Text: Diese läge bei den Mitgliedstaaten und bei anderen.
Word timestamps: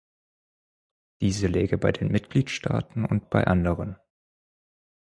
Diese 1.21 1.45
läge 1.45 1.77
bei 1.77 1.91
den 1.91 2.07
Mitgliedstaaten 2.07 3.05
und 3.05 3.29
bei 3.29 3.45
anderen. 3.45 3.97